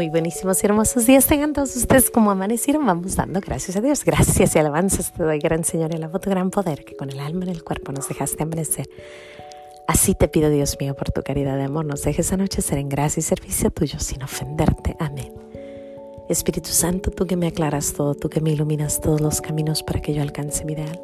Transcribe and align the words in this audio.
Muy 0.00 0.08
buenísimos 0.08 0.62
y 0.62 0.66
hermosos 0.66 1.04
días 1.04 1.26
tengan 1.26 1.52
todos 1.52 1.76
ustedes 1.76 2.10
como 2.10 2.30
amanecieron. 2.30 2.86
Vamos 2.86 3.16
dando 3.16 3.38
gracias 3.38 3.76
a 3.76 3.82
Dios. 3.82 4.02
Gracias 4.02 4.56
y 4.56 4.58
alabanzas 4.58 5.12
te 5.12 5.22
doy, 5.22 5.38
gran 5.40 5.62
Señor, 5.62 5.94
y 5.94 5.98
la 5.98 6.08
voz 6.08 6.22
gran 6.22 6.48
poder 6.48 6.86
que 6.86 6.96
con 6.96 7.10
el 7.10 7.20
alma 7.20 7.44
en 7.44 7.50
el 7.50 7.62
cuerpo 7.62 7.92
nos 7.92 8.08
dejaste 8.08 8.42
amanecer. 8.42 8.88
Así 9.86 10.14
te 10.14 10.26
pido, 10.26 10.48
Dios 10.48 10.78
mío, 10.80 10.96
por 10.96 11.10
tu 11.10 11.22
caridad 11.22 11.58
de 11.58 11.64
amor, 11.64 11.84
nos 11.84 12.02
dejes 12.02 12.32
anochecer 12.32 12.78
en 12.78 12.88
gracia 12.88 13.20
y 13.20 13.22
servicio 13.22 13.70
tuyo 13.70 14.00
sin 14.00 14.22
ofenderte. 14.22 14.96
Amén. 14.98 15.34
Espíritu 16.30 16.70
Santo, 16.70 17.10
tú 17.10 17.26
que 17.26 17.36
me 17.36 17.48
aclaras 17.48 17.92
todo, 17.92 18.14
tú 18.14 18.30
que 18.30 18.40
me 18.40 18.52
iluminas 18.52 19.02
todos 19.02 19.20
los 19.20 19.42
caminos 19.42 19.82
para 19.82 20.00
que 20.00 20.14
yo 20.14 20.22
alcance 20.22 20.64
mi 20.64 20.72
ideal. 20.72 20.98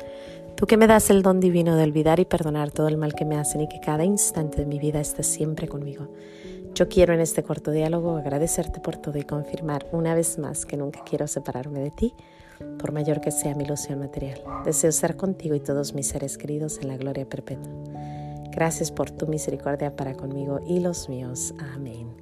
Tú 0.54 0.66
que 0.66 0.78
me 0.78 0.86
das 0.86 1.10
el 1.10 1.20
don 1.20 1.38
divino 1.38 1.76
de 1.76 1.82
olvidar 1.82 2.18
y 2.18 2.24
perdonar 2.24 2.70
todo 2.70 2.88
el 2.88 2.96
mal 2.96 3.14
que 3.14 3.26
me 3.26 3.36
hacen 3.36 3.60
y 3.60 3.68
que 3.68 3.78
cada 3.78 4.06
instante 4.06 4.56
de 4.56 4.64
mi 4.64 4.78
vida 4.78 5.00
estés 5.00 5.26
siempre 5.26 5.68
conmigo. 5.68 6.08
Yo 6.76 6.90
quiero 6.90 7.14
en 7.14 7.20
este 7.20 7.42
corto 7.42 7.70
diálogo 7.70 8.18
agradecerte 8.18 8.80
por 8.80 8.98
todo 8.98 9.16
y 9.16 9.22
confirmar 9.22 9.86
una 9.92 10.14
vez 10.14 10.38
más 10.38 10.66
que 10.66 10.76
nunca 10.76 11.00
quiero 11.08 11.26
separarme 11.26 11.80
de 11.80 11.90
ti, 11.90 12.14
por 12.78 12.92
mayor 12.92 13.22
que 13.22 13.30
sea 13.30 13.54
mi 13.54 13.64
ilusión 13.64 13.98
material. 13.98 14.42
Deseo 14.62 14.90
estar 14.90 15.16
contigo 15.16 15.54
y 15.54 15.60
todos 15.60 15.94
mis 15.94 16.08
seres 16.08 16.36
queridos 16.36 16.78
en 16.82 16.88
la 16.88 16.98
gloria 16.98 17.26
perpetua. 17.26 17.72
Gracias 18.50 18.92
por 18.92 19.10
tu 19.10 19.26
misericordia 19.26 19.96
para 19.96 20.16
conmigo 20.16 20.60
y 20.66 20.80
los 20.80 21.08
míos. 21.08 21.54
Amén. 21.74 22.14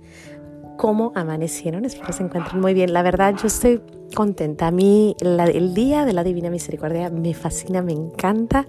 ¿Cómo 0.76 1.10
amanecieron? 1.16 1.84
Espero 1.84 2.12
se 2.12 2.22
encuentren 2.22 2.60
muy 2.60 2.74
bien. 2.74 2.92
La 2.92 3.02
verdad, 3.02 3.34
yo 3.34 3.48
estoy 3.48 3.82
contenta. 4.14 4.68
A 4.68 4.70
mí 4.70 5.16
el 5.18 5.74
día 5.74 6.04
de 6.04 6.12
la 6.12 6.22
Divina 6.22 6.48
Misericordia 6.48 7.10
me 7.10 7.34
fascina, 7.34 7.82
me 7.82 7.92
encanta. 7.92 8.68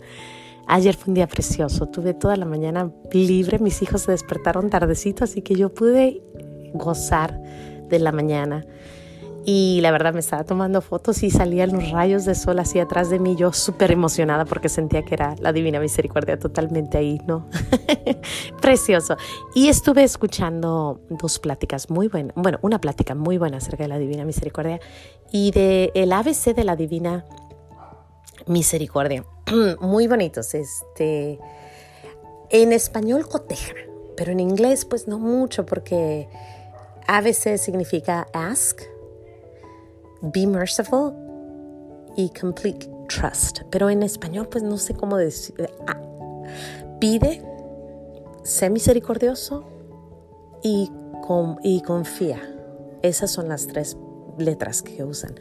Ayer 0.67 0.95
fue 0.95 1.11
un 1.11 1.15
día 1.15 1.27
precioso, 1.27 1.87
tuve 1.87 2.13
toda 2.13 2.35
la 2.35 2.45
mañana 2.45 2.91
libre, 3.11 3.59
mis 3.59 3.81
hijos 3.81 4.01
se 4.01 4.11
despertaron 4.11 4.69
tardecito, 4.69 5.23
así 5.23 5.41
que 5.41 5.55
yo 5.55 5.73
pude 5.73 6.21
gozar 6.73 7.39
de 7.89 7.99
la 7.99 8.11
mañana. 8.11 8.65
Y 9.47 9.79
la 9.81 9.91
verdad 9.91 10.11
me 10.11 10.21
estaba 10.21 10.43
tomando 10.43 10.81
fotos 10.81 11.21
y 11.21 11.29
salían 11.29 11.71
los 11.71 11.91
rayos 11.91 12.25
de 12.25 12.33
sol 12.33 12.57
así 12.57 12.79
atrás 12.79 13.11
de 13.11 13.19
mí, 13.19 13.35
yo 13.35 13.53
súper 13.53 13.91
emocionada 13.91 14.43
porque 14.43 14.69
sentía 14.69 15.03
que 15.03 15.13
era 15.13 15.35
la 15.39 15.53
Divina 15.53 15.79
Misericordia 15.79 16.39
totalmente 16.39 16.97
ahí, 16.97 17.21
¿no? 17.27 17.47
Precioso. 18.61 19.17
Y 19.53 19.67
estuve 19.67 20.03
escuchando 20.03 20.99
dos 21.11 21.37
pláticas 21.37 21.91
muy 21.91 22.07
buenas, 22.07 22.33
bueno, 22.35 22.57
una 22.63 22.81
plática 22.81 23.13
muy 23.13 23.37
buena 23.37 23.57
acerca 23.57 23.83
de 23.83 23.89
la 23.89 23.99
Divina 23.99 24.25
Misericordia 24.25 24.79
y 25.31 25.51
de 25.51 25.91
el 25.93 26.11
ABC 26.11 26.55
de 26.55 26.63
la 26.63 26.75
Divina 26.75 27.23
Misericordia. 28.47 29.25
muy 29.79 30.07
bonitos. 30.07 30.53
Este, 30.53 31.39
en 32.49 32.73
español 32.73 33.27
coteja, 33.27 33.73
pero 34.15 34.31
en 34.31 34.39
inglés 34.39 34.85
pues 34.85 35.07
no 35.07 35.19
mucho 35.19 35.65
porque 35.65 36.29
ABC 37.07 37.57
significa 37.57 38.27
ask, 38.33 38.81
be 40.21 40.47
merciful 40.47 41.13
y 42.15 42.29
complete 42.29 42.89
trust. 43.07 43.61
Pero 43.69 43.89
en 43.89 44.03
español 44.03 44.47
pues 44.49 44.63
no 44.63 44.77
sé 44.77 44.93
cómo 44.93 45.17
decir. 45.17 45.55
Pide, 46.99 47.43
sé 48.43 48.69
misericordioso 48.69 49.67
y, 50.63 50.91
y 51.63 51.81
confía. 51.81 52.41
Esas 53.01 53.31
son 53.31 53.49
las 53.49 53.67
tres 53.67 53.97
letras 54.37 54.81
que 54.81 55.03
usan. 55.03 55.35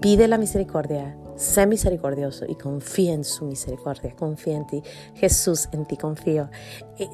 Pide 0.00 0.28
la 0.28 0.38
misericordia, 0.38 1.14
sé 1.36 1.66
misericordioso 1.66 2.46
y 2.48 2.54
confía 2.54 3.12
en 3.12 3.22
su 3.22 3.44
misericordia, 3.44 4.14
confía 4.16 4.56
en 4.56 4.66
ti. 4.66 4.82
Jesús, 5.14 5.68
en 5.72 5.84
ti 5.84 5.98
confío. 5.98 6.48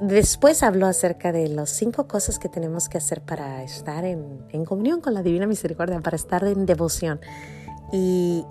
Después 0.00 0.62
habló 0.62 0.86
acerca 0.86 1.32
de 1.32 1.48
las 1.48 1.70
cinco 1.70 2.06
cosas 2.06 2.38
que 2.38 2.48
tenemos 2.48 2.88
que 2.88 2.98
hacer 2.98 3.22
para 3.22 3.64
estar 3.64 4.04
en, 4.04 4.64
comunión 4.64 5.00
con 5.00 5.14
la 5.14 5.22
Divina 5.22 5.46
Misericordia, 5.46 6.00
para 6.00 6.16
estar 6.16 6.44
en 6.44 6.64
devoción. 6.64 7.20
Y 7.92 8.44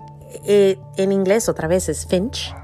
eh, 0.44 0.78
en 0.98 1.12
inglés 1.12 1.48
otra 1.48 1.66
vez 1.66 1.88
es 1.88 2.06
finch, 2.06 2.54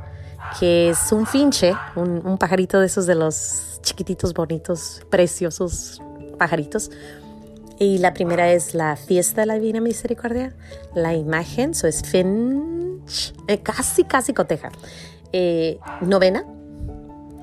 que 0.60 0.90
es 0.90 1.10
un 1.10 1.26
finche, 1.26 1.74
un, 1.96 2.26
un 2.26 2.36
pajarito 2.36 2.80
de 2.80 2.86
esos 2.86 3.06
de 3.06 3.14
los 3.14 3.78
chiquititos, 3.80 4.34
bonitos, 4.34 5.06
preciosos 5.08 6.02
pajaritos 6.38 6.90
y 7.82 7.98
la 7.98 8.14
primera 8.14 8.52
es 8.52 8.74
la 8.74 8.94
fiesta 8.94 9.40
de 9.40 9.46
la 9.48 9.54
Divina 9.54 9.80
Misericordia, 9.80 10.54
la 10.94 11.14
imagen, 11.14 11.70
eso 11.70 11.88
es 11.88 12.02
Finch, 12.02 13.34
eh, 13.48 13.58
casi, 13.58 14.04
casi 14.04 14.32
coteja. 14.32 14.70
Eh, 15.32 15.80
novena, 16.00 16.46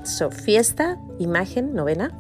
so 0.03 0.31
fiesta, 0.31 0.97
imagen, 1.19 1.73
novena. 1.73 2.17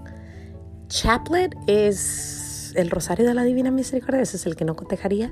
Chaplet 0.89 1.55
es 1.67 2.73
el 2.75 2.89
rosario 2.89 3.25
de 3.25 3.33
la 3.33 3.43
Divina 3.43 3.71
Misericordia, 3.71 4.21
ese 4.21 4.35
es 4.35 4.45
el 4.45 4.57
que 4.57 4.65
no 4.65 4.75
cotejaría. 4.75 5.31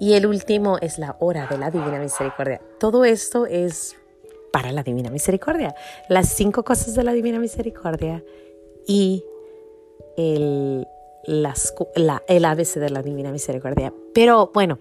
Y 0.00 0.14
el 0.14 0.24
último 0.24 0.78
es 0.78 0.98
la 0.98 1.18
hora 1.20 1.46
de 1.46 1.58
la 1.58 1.70
Divina 1.70 1.98
Misericordia. 1.98 2.62
Todo 2.80 3.04
esto 3.04 3.44
es 3.44 3.96
para 4.50 4.72
la 4.72 4.82
Divina 4.82 5.10
Misericordia. 5.10 5.74
Las 6.08 6.30
cinco 6.30 6.64
cosas 6.64 6.94
de 6.94 7.02
la 7.02 7.12
Divina 7.12 7.38
Misericordia 7.38 8.24
y 8.86 9.24
el, 10.16 10.86
las, 11.26 11.74
la, 11.94 12.22
el 12.28 12.44
ABC 12.44 12.74
de 12.74 12.90
la 12.90 13.02
Divina 13.02 13.32
Misericordia. 13.32 13.92
Pero 14.12 14.50
bueno, 14.52 14.78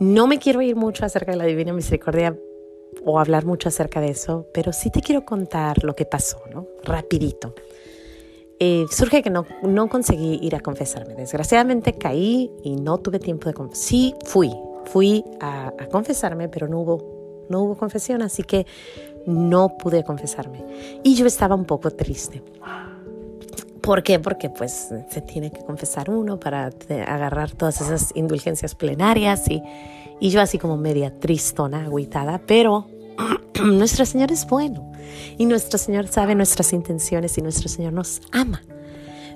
no 0.00 0.26
me 0.26 0.38
quiero 0.38 0.62
ir 0.62 0.76
mucho 0.76 1.04
acerca 1.04 1.32
de 1.32 1.38
la 1.38 1.44
Divina 1.44 1.72
Misericordia 1.72 2.36
o 3.04 3.18
hablar 3.18 3.44
mucho 3.44 3.68
acerca 3.68 4.00
de 4.00 4.10
eso, 4.10 4.46
pero 4.52 4.72
sí 4.72 4.90
te 4.90 5.00
quiero 5.00 5.24
contar 5.24 5.84
lo 5.84 5.94
que 5.94 6.04
pasó, 6.04 6.42
¿no? 6.52 6.66
Rapidito. 6.84 7.54
Eh, 8.60 8.86
surge 8.90 9.22
que 9.22 9.30
no, 9.30 9.46
no 9.62 9.88
conseguí 9.88 10.38
ir 10.40 10.54
a 10.54 10.60
confesarme. 10.60 11.14
Desgraciadamente 11.14 11.94
caí 11.94 12.50
y 12.62 12.76
no 12.76 12.98
tuve 12.98 13.18
tiempo 13.18 13.48
de 13.48 13.54
confesarme. 13.54 13.84
Sí, 13.84 14.14
fui, 14.24 14.52
fui 14.84 15.24
a, 15.40 15.72
a, 15.78 15.86
confesarme, 15.88 16.48
pero 16.48 16.68
no 16.68 16.80
hubo, 16.80 17.46
no 17.48 17.62
hubo 17.62 17.76
confesión, 17.76 18.22
así 18.22 18.42
que 18.44 18.66
no 19.26 19.76
pude 19.76 20.04
confesarme. 20.04 20.64
Y 21.02 21.14
yo 21.16 21.26
estaba 21.26 21.54
un 21.54 21.64
poco 21.64 21.90
triste. 21.90 22.42
¿Por 23.84 24.02
qué? 24.02 24.18
Porque 24.18 24.48
pues 24.48 24.88
se 25.10 25.20
tiene 25.20 25.50
que 25.50 25.62
confesar 25.62 26.08
uno 26.08 26.40
para 26.40 26.70
agarrar 27.06 27.50
todas 27.52 27.82
esas 27.82 28.12
indulgencias 28.14 28.74
plenarias 28.74 29.46
y, 29.48 29.62
y 30.20 30.30
yo 30.30 30.40
así 30.40 30.58
como 30.58 30.78
media 30.78 31.18
tristona, 31.18 31.84
agüitada, 31.84 32.40
pero 32.46 32.86
nuestro 33.62 34.06
Señor 34.06 34.32
es 34.32 34.46
bueno 34.46 34.90
y 35.36 35.44
nuestro 35.44 35.78
Señor 35.78 36.08
sabe 36.08 36.34
nuestras 36.34 36.72
intenciones 36.72 37.36
y 37.36 37.42
nuestro 37.42 37.68
Señor 37.68 37.92
nos 37.92 38.22
ama. 38.32 38.62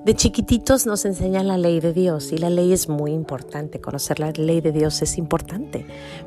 De 0.04 0.14
chiquititos 0.14 0.86
nos 0.86 1.04
enseñan 1.04 1.48
la 1.48 1.58
ley 1.58 1.80
de 1.80 1.92
Dios 1.92 2.32
y 2.32 2.38
la 2.38 2.48
ley 2.48 2.72
es 2.72 2.88
muy 2.88 3.10
importante, 3.12 3.80
conocer 3.80 4.18
la 4.18 4.30
ley 4.30 4.62
de 4.62 4.72
Dios 4.72 5.02
es 5.02 5.18
importante, 5.18 5.84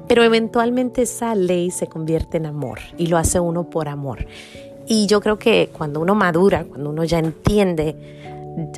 pero 0.07 0.23
eventualmente 0.23 1.03
esa 1.03 1.33
ley 1.33 1.71
se 1.71 1.87
convierte 1.87 2.37
en 2.37 2.45
amor 2.45 2.79
y 2.97 3.07
lo 3.07 3.17
hace 3.17 3.39
uno 3.39 3.69
por 3.69 3.87
amor. 3.87 4.27
Y 4.93 5.05
yo 5.05 5.21
creo 5.21 5.39
que 5.39 5.69
cuando 5.71 6.01
uno 6.01 6.15
madura, 6.15 6.65
cuando 6.65 6.89
uno 6.89 7.05
ya 7.05 7.17
entiende, 7.17 7.95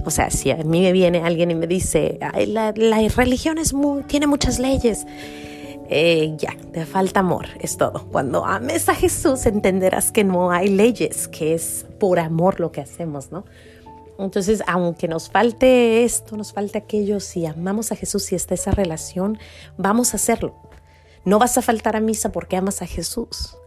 o 0.06 0.12
sea, 0.12 0.29
si 0.29 0.51
a 0.51 0.57
mí 0.57 0.81
me 0.81 0.91
viene 0.91 1.24
alguien 1.24 1.50
y 1.50 1.56
me 1.56 1.66
dice, 1.66 2.19
la, 2.46 2.72
religión 3.16 3.57
es 3.57 3.74
tiene 4.06 4.28
muchas 4.28 4.59
leyes, 4.59 5.07
eh, 5.90 6.35
ya, 6.38 6.56
te 6.72 6.85
falta 6.85 7.22
amor, 7.22 7.47
es 7.59 7.78
todo. 7.78 8.06
Cuando 8.12 8.46
ames 8.46 8.90
a 8.90 8.94
Jesús 8.94 9.47
entenderás 9.47 10.12
que 10.12 10.23
no 10.23 10.52
hay 10.52 10.68
leyes, 10.68 11.28
que 11.28 11.56
es 11.56 11.88
por 12.00 12.19
amor 12.19 12.59
lo 12.59 12.72
que 12.72 12.81
hacemos, 12.81 13.31
¿no? 13.31 13.44
Entonces, 14.19 14.62
aunque 14.68 15.07
nos 15.07 15.31
falte 15.31 16.03
esto, 16.03 16.38
nos 16.38 16.53
falte 16.53 16.78
aquello, 16.78 17.22
si 17.22 17.47
amamos 17.47 17.91
a 17.91 17.96
Jesús, 17.96 18.22
si 18.22 18.35
está 18.35 18.53
esa 18.53 18.69
relación, 18.69 19.40
vamos 19.78 20.13
a 20.13 20.18
hacerlo. 20.18 20.53
No 21.25 21.40
vas 21.40 21.57
a 21.57 21.63
faltar 21.63 21.96
a 21.96 22.02
misa 22.02 22.31
porque 22.31 22.56
amas 22.56 22.84
a 22.84 22.85
Jesús. 22.85 23.57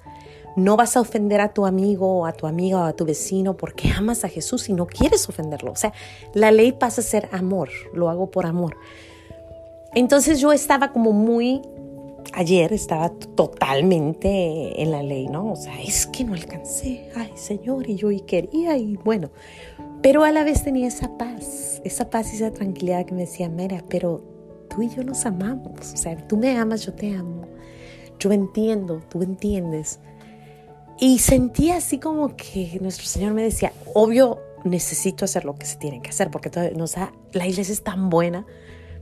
No 0.56 0.76
vas 0.76 0.96
a 0.96 1.00
ofender 1.00 1.40
a 1.40 1.52
tu 1.52 1.66
amigo 1.66 2.20
o 2.20 2.26
a 2.26 2.32
tu 2.32 2.46
amiga 2.46 2.80
o 2.80 2.84
a 2.84 2.94
tu 2.94 3.04
vecino 3.04 3.56
porque 3.56 3.90
amas 3.90 4.24
a 4.24 4.28
Jesús 4.28 4.68
y 4.68 4.72
no 4.72 4.86
quieres 4.86 5.28
ofenderlo. 5.28 5.72
O 5.72 5.76
sea, 5.76 5.92
la 6.34 6.50
ley 6.50 6.72
pasa 6.72 7.03
a 7.03 7.04
ser 7.04 7.28
amor, 7.32 7.68
lo 7.92 8.08
hago 8.08 8.30
por 8.30 8.47
amor. 8.47 8.76
Entonces 9.94 10.41
yo 10.41 10.53
estaba 10.53 10.92
como 10.92 11.12
muy, 11.12 11.62
ayer 12.34 12.72
estaba 12.72 13.10
totalmente 13.34 14.82
en 14.82 14.91
la 14.91 15.03
ley, 15.03 15.26
¿no? 15.28 15.53
O 15.53 15.56
sea, 15.56 15.80
es 15.82 16.06
que 16.06 16.24
no 16.24 16.34
alcancé, 16.34 17.10
ay 17.16 17.32
Señor, 17.34 17.88
y 17.88 17.97
yo 17.97 18.09
quería 18.26 18.76
y 18.76 18.97
bueno, 18.97 19.30
pero 20.02 20.24
a 20.24 20.32
la 20.32 20.44
vez 20.44 20.62
tenía 20.62 20.88
esa 20.88 21.16
paz, 21.16 21.80
esa 21.84 22.10
paz 22.10 22.32
y 22.32 22.36
esa 22.36 22.52
tranquilidad 22.52 23.06
que 23.06 23.14
me 23.14 23.22
decía, 23.22 23.48
mira, 23.48 23.82
pero 23.88 24.22
tú 24.68 24.82
y 24.82 24.88
yo 24.88 25.02
nos 25.02 25.24
amamos, 25.24 25.94
o 25.94 25.97
sea, 25.97 26.16
tú 26.28 26.36
me 26.36 26.56
amas, 26.56 26.84
yo 26.84 26.92
te 26.92 27.14
amo, 27.14 27.42
yo 28.18 28.32
entiendo, 28.32 29.00
tú 29.09 29.22
entiendes. 29.22 30.00
Y 30.98 31.19
sentía 31.19 31.77
así 31.77 31.98
como 31.98 32.37
que 32.37 32.78
nuestro 32.81 33.07
Señor 33.07 33.34
me 33.34 33.43
decía, 33.43 33.72
obvio, 33.93 34.41
necesito 34.65 35.25
hacer 35.25 35.45
lo 35.45 35.54
que 35.54 35.66
se 35.66 35.77
tiene 35.77 36.01
que 36.01 36.10
hacer, 36.10 36.31
porque 36.31 36.51
nos 36.75 36.95
la 37.33 37.47
iglesia 37.47 37.72
es 37.72 37.83
tan 37.83 38.09
buena, 38.09 38.47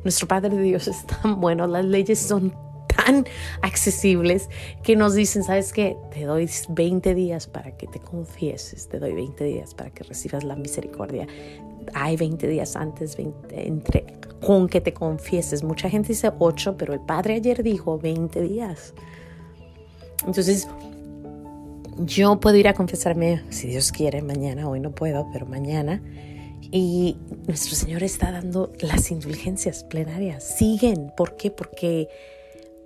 nuestro 0.03 0.29
Padre 0.29 0.51
de 0.51 0.63
Dios 0.63 0.89
es 0.89 1.07
tan 1.07 1.41
bueno, 1.41 1.67
las 1.67 1.85
leyes 1.85 2.19
son 2.19 2.55
tan 2.95 3.27
accesibles 3.63 4.49
que 4.83 4.97
nos 4.97 5.15
dicen, 5.15 5.43
¿sabes 5.43 5.73
qué? 5.73 5.97
Te 6.13 6.25
doy 6.25 6.49
20 6.69 7.15
días 7.15 7.47
para 7.47 7.77
que 7.77 7.87
te 7.87 8.01
confieses, 8.01 8.89
te 8.89 8.99
doy 8.99 9.15
20 9.15 9.45
días 9.45 9.75
para 9.75 9.91
que 9.91 10.05
recibas 10.05 10.45
la 10.45 10.57
misericordia. 10.57 11.27
Hay 11.93 12.17
20 12.17 12.47
días 12.47 12.77
antes 12.77 13.17
entre, 13.51 14.07
con 14.45 14.69
que 14.69 14.81
te 14.81 14.95
confieses. 14.95 15.63
Mucha 15.63 15.91
gente 15.91 16.09
dice 16.09 16.31
8, 16.39 16.77
pero 16.77 16.95
el 16.95 17.01
Padre 17.01 17.35
ayer 17.35 17.63
dijo 17.63 17.99
20 17.99 18.41
días. 18.43 18.95
Entonces, 20.27 20.69
yo 21.99 22.41
puedo 22.41 22.57
ir 22.57 22.69
a 22.69 22.75
confesarme, 22.75 23.43
si 23.51 23.69
Dios 23.69 23.93
quiere, 23.93 24.23
mañana, 24.23 24.69
hoy 24.69 24.81
no 24.81 24.95
puedo, 24.95 25.29
pero 25.33 25.47
mañana. 25.47 26.03
Y 26.71 27.17
nuestro 27.47 27.77
Señor 27.77 28.03
está 28.03 28.33
dando 28.33 28.73
las 28.81 29.11
indulgencias 29.11 29.85
plenarias. 29.85 30.43
Siguen. 30.43 31.13
¿Por 31.17 31.37
qué? 31.37 31.51
Porque, 31.51 32.09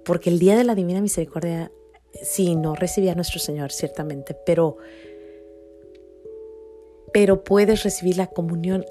porque 0.04 0.30
el 0.30 0.38
día 0.38 0.56
de 0.56 0.64
la 0.64 0.74
Divina 0.74 1.00
Misericordia, 1.00 1.72
sí, 2.22 2.54
no 2.54 2.74
recibía 2.74 3.12
a 3.12 3.14
nuestro 3.14 3.38
Señor, 3.38 3.72
ciertamente, 3.72 4.36
pero, 4.44 4.76
pero 7.12 7.44
puedes 7.44 7.82
recibir 7.82 8.16
la 8.16 8.26
comunión 8.26 8.84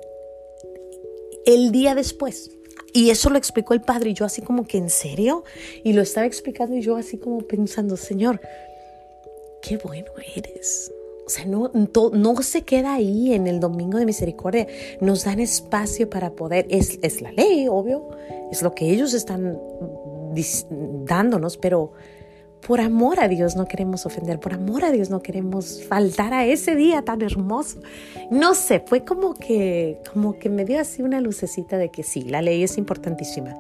el 1.46 1.72
día 1.72 1.96
después. 1.96 2.52
Y 2.94 3.10
eso 3.10 3.30
lo 3.30 3.38
explicó 3.38 3.74
el 3.74 3.82
Padre 3.82 4.12
y 4.12 4.14
yo 4.14 4.26
así 4.26 4.42
como 4.42 4.66
que, 4.66 4.78
¿en 4.78 4.90
serio? 4.90 5.44
Y 5.84 5.94
lo 5.94 6.02
estaba 6.02 6.26
explicando 6.26 6.76
y 6.76 6.82
yo 6.82 6.96
así 6.96 7.18
como 7.18 7.40
pensando, 7.40 7.98
Señor, 7.98 8.42
qué 9.68 9.78
bueno 9.78 10.12
eres. 10.36 10.94
O 11.26 11.30
sea, 11.30 11.46
no, 11.46 12.42
se 12.42 12.62
queda 12.62 12.94
ahí 12.94 13.34
en 13.34 13.48
el 13.48 13.60
Domingo 13.60 13.98
de 13.98 14.06
Misericordia. 14.06 14.66
Nos 15.02 15.26
dan 15.26 15.42
espacio 15.42 16.10
para 16.10 16.32
poder, 16.32 16.66
es, 16.70 17.00
es 17.02 17.22
la 17.22 17.34
ley, 17.34 17.68
obvio, 17.70 18.10
es 18.50 18.62
lo 18.62 18.74
que 18.74 18.90
ellos 18.90 19.14
están 19.14 19.60
dándonos, 21.06 21.58
pero 21.58 21.92
por 22.66 22.80
amor 22.80 23.20
a 23.20 23.28
Dios 23.28 23.58
no 23.58 23.66
queremos 23.66 24.06
ofender, 24.06 24.40
por 24.40 24.54
amor 24.54 24.86
a 24.86 24.92
Dios 24.92 25.10
no 25.10 25.22
queremos 25.22 25.84
faltar 25.84 26.34
a 26.34 26.46
ese 26.46 26.76
día 26.76 27.02
tan 27.02 27.22
hermoso. 27.22 27.82
No 28.32 28.56
sé, 28.56 28.82
fue 28.86 29.04
como 29.04 29.34
que, 29.34 30.00
como 30.14 30.40
que 30.40 30.50
me 30.50 30.64
dio 30.64 30.80
así 30.80 31.02
una 31.02 31.20
lucecita 31.20 31.78
de 31.78 31.90
que 31.90 32.04
sí, 32.04 32.22
la 32.22 32.42
ley 32.42 32.64
es 32.64 32.78
importantísima, 32.78 33.54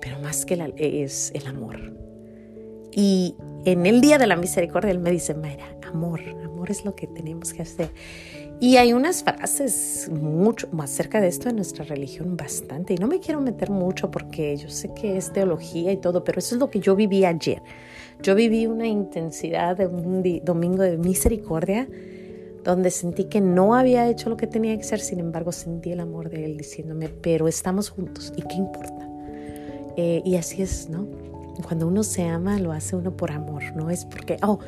pero 0.00 0.18
más 0.20 0.46
que 0.46 0.56
la 0.56 0.68
ley 0.68 1.02
es 1.02 1.32
el 1.34 1.46
amor. 1.46 2.13
Y 2.94 3.34
en 3.64 3.86
el 3.86 4.00
día 4.00 4.18
de 4.18 4.26
la 4.26 4.36
misericordia 4.36 4.90
él 4.90 5.00
me 5.00 5.10
dice, 5.10 5.34
Mayra, 5.34 5.76
amor, 5.86 6.20
amor 6.44 6.70
es 6.70 6.84
lo 6.84 6.94
que 6.94 7.06
tenemos 7.06 7.52
que 7.52 7.62
hacer. 7.62 7.90
Y 8.60 8.76
hay 8.76 8.92
unas 8.92 9.24
frases 9.24 10.08
mucho 10.12 10.68
más 10.70 10.90
cerca 10.90 11.20
de 11.20 11.28
esto 11.28 11.48
en 11.48 11.56
nuestra 11.56 11.84
religión 11.84 12.36
bastante. 12.36 12.94
Y 12.94 12.96
no 12.96 13.08
me 13.08 13.18
quiero 13.18 13.40
meter 13.40 13.70
mucho 13.70 14.10
porque 14.10 14.56
yo 14.56 14.68
sé 14.68 14.94
que 14.94 15.16
es 15.16 15.32
teología 15.32 15.92
y 15.92 15.96
todo, 15.96 16.22
pero 16.22 16.38
eso 16.38 16.54
es 16.54 16.60
lo 16.60 16.70
que 16.70 16.78
yo 16.78 16.94
viví 16.94 17.24
ayer. 17.24 17.62
Yo 18.22 18.34
viví 18.34 18.66
una 18.66 18.86
intensidad 18.86 19.76
de 19.76 19.86
un 19.86 20.22
domingo 20.44 20.82
de 20.82 20.96
misericordia 20.96 21.88
donde 22.62 22.90
sentí 22.90 23.24
que 23.24 23.40
no 23.40 23.74
había 23.74 24.08
hecho 24.08 24.30
lo 24.30 24.36
que 24.36 24.46
tenía 24.46 24.74
que 24.76 24.82
hacer, 24.82 25.00
sin 25.00 25.20
embargo 25.20 25.52
sentí 25.52 25.92
el 25.92 26.00
amor 26.00 26.30
de 26.30 26.46
Él 26.46 26.56
diciéndome, 26.56 27.08
pero 27.08 27.46
estamos 27.48 27.90
juntos 27.90 28.32
y 28.36 28.42
qué 28.42 28.54
importa. 28.54 29.08
Eh, 29.96 30.22
y 30.24 30.36
así 30.36 30.62
es, 30.62 30.88
¿no? 30.88 31.06
Cuando 31.62 31.86
uno 31.86 32.02
se 32.02 32.24
ama, 32.24 32.58
lo 32.58 32.72
hace 32.72 32.96
uno 32.96 33.16
por 33.16 33.30
amor, 33.30 33.62
no 33.76 33.90
es 33.90 34.04
porque, 34.04 34.38
oh, 34.42 34.58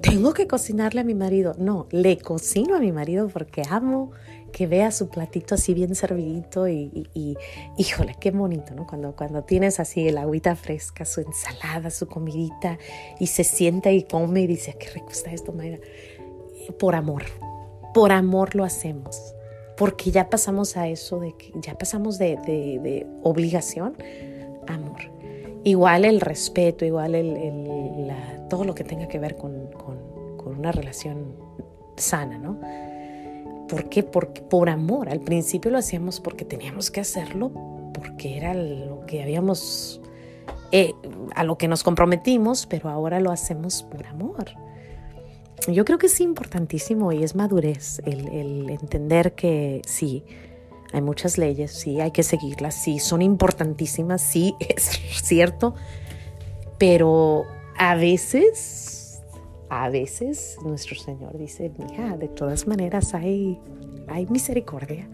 tengo 0.00 0.34
que 0.34 0.46
cocinarle 0.46 1.00
a 1.00 1.04
mi 1.04 1.14
marido. 1.14 1.54
No, 1.58 1.86
le 1.90 2.18
cocino 2.18 2.74
a 2.74 2.80
mi 2.80 2.92
marido 2.92 3.28
porque 3.28 3.62
amo 3.68 4.10
que 4.52 4.66
vea 4.66 4.90
su 4.90 5.08
platito 5.08 5.54
así 5.54 5.74
bien 5.74 5.94
servidito 5.94 6.66
y, 6.68 7.36
híjole, 7.76 8.16
qué 8.18 8.30
bonito, 8.30 8.74
¿no? 8.74 8.86
Cuando, 8.86 9.14
cuando 9.14 9.42
tienes 9.42 9.78
así 9.80 10.08
el 10.08 10.18
agüita 10.18 10.56
fresca, 10.56 11.04
su 11.04 11.20
ensalada, 11.20 11.90
su 11.90 12.06
comidita 12.06 12.78
y 13.20 13.26
se 13.26 13.44
sienta 13.44 13.90
y 13.92 14.04
come 14.04 14.42
y 14.42 14.46
dice, 14.46 14.76
qué 14.78 14.88
rico 14.90 15.10
está 15.10 15.30
esto, 15.30 15.52
Mayra. 15.52 15.78
Por 16.78 16.94
amor, 16.94 17.24
por 17.92 18.12
amor 18.12 18.54
lo 18.54 18.64
hacemos, 18.64 19.34
porque 19.76 20.10
ya 20.10 20.30
pasamos 20.30 20.76
a 20.76 20.88
eso 20.88 21.20
de 21.20 21.36
que 21.36 21.52
ya 21.60 21.76
pasamos 21.76 22.18
de, 22.18 22.36
de 22.36 23.06
obligación, 23.22 23.96
amor. 24.66 25.15
Igual 25.66 26.04
el 26.04 26.20
respeto, 26.20 26.84
igual 26.84 27.16
el, 27.16 28.12
todo 28.48 28.62
lo 28.62 28.72
que 28.72 28.84
tenga 28.84 29.08
que 29.08 29.18
ver 29.18 29.36
con, 29.36 29.68
una 30.46 30.70
relación 30.70 31.34
sana, 31.96 32.38
¿no? 32.38 32.60
¿Por 33.68 33.88
qué? 33.88 34.04
Porque 34.04 34.42
por 34.42 34.70
amor. 34.70 35.08
Al 35.08 35.18
principio 35.18 35.72
lo 35.72 35.78
hacíamos 35.78 36.20
porque 36.20 36.44
teníamos 36.44 36.92
que 36.92 37.00
hacerlo, 37.00 37.50
porque 37.92 38.36
era 38.36 38.54
lo 38.54 39.04
que 39.06 39.24
habíamos, 39.24 40.00
eh, 40.70 40.92
a 41.34 41.42
lo 41.42 41.58
que 41.58 41.66
nos 41.66 41.82
comprometimos, 41.82 42.66
pero 42.66 42.88
ahora 42.88 43.18
lo 43.18 43.32
hacemos 43.32 43.82
por 43.82 44.06
amor. 44.06 44.44
Yo 45.66 45.84
creo 45.84 45.98
que 45.98 46.06
es 46.06 46.20
importantísimo 46.20 47.10
y 47.10 47.24
es 47.24 47.34
madurez 47.34 48.00
el 48.06 48.70
entender 48.70 49.34
que 49.34 49.82
sí, 49.84 50.22
hay 50.92 51.02
muchas 51.02 51.38
leyes, 51.38 51.72
sí, 51.72 52.00
hay 52.00 52.10
que 52.10 52.22
seguirlas, 52.22 52.74
sí, 52.74 52.98
son 52.98 53.22
importantísimas, 53.22 54.22
sí, 54.22 54.54
es 54.60 55.00
cierto, 55.22 55.74
pero 56.78 57.44
a 57.78 57.94
veces, 57.94 59.20
a 59.68 59.88
veces 59.88 60.56
nuestro 60.62 60.96
Señor 60.96 61.36
dice, 61.38 61.72
mira, 61.78 62.16
de 62.16 62.28
todas 62.28 62.66
maneras 62.66 63.14
hay, 63.14 63.58
hay 64.08 64.26
misericordia, 64.26 65.08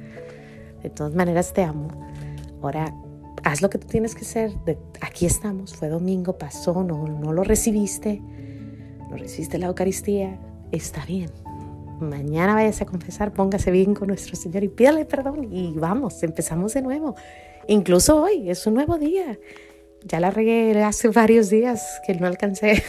de 0.83 0.91
todas 0.91 1.15
maneras 1.15 1.53
te 1.53 1.63
amo. 1.63 1.89
Ahora, 2.61 2.95
haz 3.45 3.63
lo 3.63 3.71
que 3.71 3.79
tú 3.79 3.87
tienes 3.87 4.15
que 4.15 4.23
hacer, 4.23 4.53
aquí 5.01 5.27
estamos, 5.27 5.75
fue 5.75 5.89
domingo, 5.89 6.39
pasó, 6.39 6.85
no, 6.85 7.07
no 7.07 7.33
lo 7.33 7.43
recibiste, 7.43 8.21
no 9.11 9.17
recibiste 9.17 9.59
la 9.59 9.67
Eucaristía, 9.67 10.39
está 10.71 11.05
bien, 11.05 11.31
mañana 12.03 12.55
váyase 12.55 12.85
a 12.85 12.87
confesar, 12.87 13.33
póngase 13.33 13.71
bien 13.71 13.95
con 13.95 14.09
nuestro 14.09 14.37
Señor 14.37 14.65
y 14.65 14.69
pídale 14.69 15.05
perdón 15.05 15.53
y 15.53 15.73
vamos, 15.75 16.23
empezamos 16.23 16.75
de 16.75 16.83
nuevo. 16.83 17.15
Incluso 17.69 18.23
hoy 18.23 18.51
es 18.51 18.67
un 18.67 18.75
nuevo 18.75 18.99
día. 18.99 19.39
Ya 20.05 20.21
la 20.21 20.31
regué 20.31 20.83
hace 20.83 21.09
varios 21.23 21.51
días 21.51 22.01
que 22.07 22.15
no 22.15 22.27
alcancé. 22.27 22.83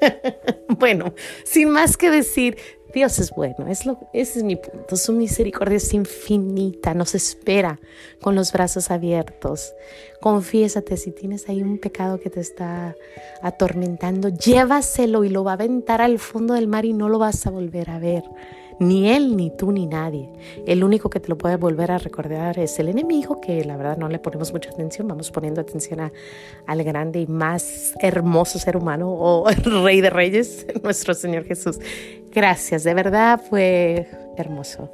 bueno, 0.68 1.14
sin 1.44 1.70
más 1.70 1.96
que 1.96 2.10
decir, 2.10 2.56
Dios 2.96 3.18
es 3.18 3.30
bueno, 3.30 3.66
es 3.68 3.84
lo, 3.84 4.08
ese 4.14 4.38
es 4.38 4.42
mi 4.42 4.56
punto. 4.56 4.96
Su 4.96 5.12
misericordia 5.12 5.76
es 5.76 5.92
infinita, 5.92 6.94
nos 6.94 7.14
espera 7.14 7.78
con 8.22 8.34
los 8.34 8.52
brazos 8.52 8.90
abiertos. 8.90 9.74
Confiésate 10.22 10.96
si 10.96 11.10
tienes 11.10 11.46
ahí 11.50 11.60
un 11.60 11.76
pecado 11.76 12.18
que 12.18 12.30
te 12.30 12.40
está 12.40 12.96
atormentando, 13.42 14.30
llévaselo 14.30 15.24
y 15.24 15.28
lo 15.28 15.44
va 15.44 15.50
a 15.50 15.54
aventar 15.54 16.00
al 16.00 16.18
fondo 16.18 16.54
del 16.54 16.68
mar 16.68 16.86
y 16.86 16.94
no 16.94 17.10
lo 17.10 17.18
vas 17.18 17.46
a 17.46 17.50
volver 17.50 17.90
a 17.90 17.98
ver. 17.98 18.24
Ni 18.78 19.08
él, 19.08 19.36
ni 19.36 19.50
tú, 19.50 19.72
ni 19.72 19.86
nadie. 19.86 20.28
El 20.66 20.84
único 20.84 21.08
que 21.08 21.18
te 21.18 21.28
lo 21.28 21.38
puede 21.38 21.56
volver 21.56 21.90
a 21.90 21.98
recordar 21.98 22.58
es 22.58 22.78
el 22.78 22.88
enemigo, 22.88 23.40
que 23.40 23.64
la 23.64 23.76
verdad 23.76 23.96
no 23.96 24.08
le 24.08 24.18
ponemos 24.18 24.52
mucha 24.52 24.70
atención, 24.70 25.08
vamos 25.08 25.30
poniendo 25.30 25.60
atención 25.62 26.00
a, 26.00 26.12
al 26.66 26.84
grande 26.84 27.20
y 27.20 27.26
más 27.26 27.94
hermoso 28.00 28.58
ser 28.58 28.76
humano 28.76 29.10
o 29.10 29.48
el 29.50 29.82
rey 29.82 30.00
de 30.00 30.10
reyes, 30.10 30.66
nuestro 30.82 31.14
Señor 31.14 31.44
Jesús. 31.44 31.78
Gracias, 32.32 32.84
de 32.84 32.92
verdad 32.92 33.40
fue 33.48 34.08
hermoso. 34.36 34.90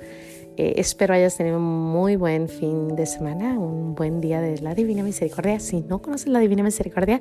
Eh, 0.57 0.75
espero 0.77 1.15
hayas 1.15 1.37
tenido 1.37 1.57
un 1.57 1.65
muy 1.65 2.15
buen 2.17 2.49
fin 2.49 2.95
de 2.95 3.07
semana, 3.07 3.59
un 3.59 3.95
buen 3.95 4.21
día 4.21 4.41
de 4.41 4.61
la 4.61 4.75
Divina 4.75 5.03
Misericordia. 5.03 5.59
Si 5.59 5.81
no 5.81 6.01
conoces 6.01 6.29
la 6.29 6.39
Divina 6.39 6.63
Misericordia, 6.63 7.21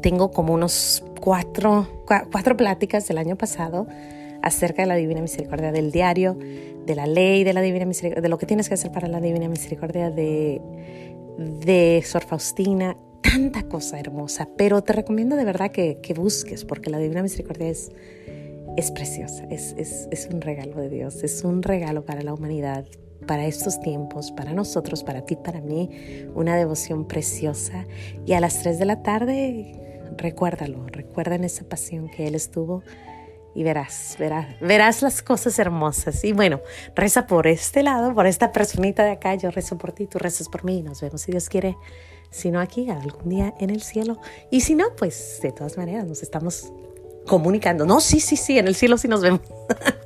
tengo 0.00 0.30
como 0.30 0.54
unos 0.54 1.04
cuatro, 1.20 1.86
cuatro 2.06 2.56
pláticas 2.56 3.08
del 3.08 3.18
año 3.18 3.36
pasado 3.36 3.88
acerca 4.46 4.82
de 4.82 4.88
la 4.88 4.94
Divina 4.94 5.20
Misericordia, 5.20 5.72
del 5.72 5.90
diario, 5.90 6.38
de 6.86 6.94
la 6.94 7.06
ley 7.06 7.42
de 7.42 7.52
la 7.52 7.60
Divina 7.60 7.84
Misericordia, 7.84 8.22
de 8.22 8.28
lo 8.28 8.38
que 8.38 8.46
tienes 8.46 8.68
que 8.68 8.74
hacer 8.74 8.92
para 8.92 9.08
la 9.08 9.20
Divina 9.20 9.48
Misericordia, 9.48 10.10
de, 10.10 10.60
de 11.36 12.02
Sor 12.06 12.24
Faustina, 12.24 12.96
tanta 13.22 13.64
cosa 13.64 13.98
hermosa. 13.98 14.48
Pero 14.56 14.82
te 14.82 14.92
recomiendo 14.92 15.34
de 15.34 15.44
verdad 15.44 15.72
que, 15.72 15.98
que 16.00 16.14
busques, 16.14 16.64
porque 16.64 16.90
la 16.90 16.98
Divina 16.98 17.22
Misericordia 17.22 17.68
es, 17.68 17.90
es 18.76 18.92
preciosa, 18.92 19.44
es, 19.50 19.74
es, 19.76 20.06
es 20.12 20.28
un 20.32 20.40
regalo 20.40 20.80
de 20.80 20.90
Dios, 20.90 21.24
es 21.24 21.42
un 21.42 21.62
regalo 21.62 22.04
para 22.04 22.22
la 22.22 22.32
humanidad, 22.32 22.86
para 23.26 23.46
estos 23.46 23.80
tiempos, 23.80 24.30
para 24.30 24.52
nosotros, 24.52 25.02
para 25.02 25.22
ti, 25.22 25.34
para 25.34 25.60
mí, 25.60 25.90
una 26.36 26.56
devoción 26.56 27.08
preciosa. 27.08 27.84
Y 28.24 28.34
a 28.34 28.40
las 28.40 28.60
3 28.60 28.78
de 28.78 28.84
la 28.84 29.02
tarde, 29.02 30.00
recuérdalo, 30.16 30.86
recuerda 30.86 31.34
en 31.34 31.42
esa 31.42 31.64
pasión 31.68 32.08
que 32.08 32.28
Él 32.28 32.36
estuvo 32.36 32.84
y 33.56 33.62
verás, 33.62 34.16
verás, 34.18 34.46
verás 34.60 35.00
las 35.00 35.22
cosas 35.22 35.58
hermosas. 35.58 36.22
Y 36.24 36.34
bueno, 36.34 36.60
reza 36.94 37.26
por 37.26 37.46
este 37.46 37.82
lado, 37.82 38.14
por 38.14 38.26
esta 38.26 38.52
personita 38.52 39.02
de 39.02 39.12
acá, 39.12 39.34
yo 39.34 39.50
rezo 39.50 39.78
por 39.78 39.92
ti, 39.92 40.06
tú 40.06 40.18
rezas 40.18 40.50
por 40.50 40.62
mí, 40.62 40.82
nos 40.82 41.00
vemos 41.00 41.22
si 41.22 41.32
Dios 41.32 41.48
quiere, 41.48 41.78
si 42.30 42.50
no 42.50 42.60
aquí, 42.60 42.90
algún 42.90 43.30
día 43.30 43.54
en 43.58 43.70
el 43.70 43.80
cielo. 43.80 44.18
Y 44.50 44.60
si 44.60 44.74
no, 44.74 44.94
pues 44.94 45.38
de 45.42 45.52
todas 45.52 45.78
maneras 45.78 46.04
nos 46.04 46.22
estamos 46.22 46.70
comunicando. 47.26 47.86
No, 47.86 48.00
sí, 48.00 48.20
sí, 48.20 48.36
sí, 48.36 48.58
en 48.58 48.68
el 48.68 48.74
cielo 48.74 48.98
sí 48.98 49.08
nos 49.08 49.22
vemos. 49.22 49.40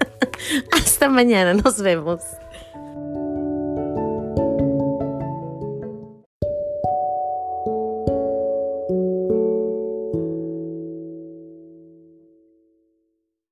Hasta 0.73 1.09
mañana, 1.09 1.53
nos 1.53 1.83
vemos. 1.83 2.21